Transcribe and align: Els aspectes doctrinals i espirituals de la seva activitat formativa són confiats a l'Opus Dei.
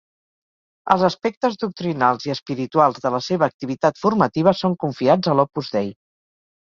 Els 0.95 1.03
aspectes 1.09 1.57
doctrinals 1.63 2.25
i 2.29 2.33
espirituals 2.35 3.03
de 3.05 3.11
la 3.17 3.21
seva 3.27 3.51
activitat 3.53 4.01
formativa 4.07 4.55
són 4.63 4.77
confiats 4.85 5.35
a 5.35 5.41
l'Opus 5.43 5.71
Dei. 5.77 5.93